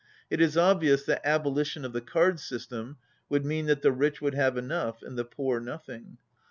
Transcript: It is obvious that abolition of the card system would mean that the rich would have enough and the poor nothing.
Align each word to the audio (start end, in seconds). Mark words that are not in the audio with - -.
It 0.31 0.41
is 0.41 0.57
obvious 0.57 1.03
that 1.03 1.21
abolition 1.23 1.85
of 1.85 1.93
the 1.93 2.01
card 2.01 2.39
system 2.39 2.97
would 3.29 3.45
mean 3.45 3.67
that 3.67 3.83
the 3.83 3.91
rich 3.91 4.19
would 4.19 4.33
have 4.33 4.57
enough 4.57 5.03
and 5.03 5.15
the 5.15 5.23
poor 5.23 5.59
nothing. 5.59 6.17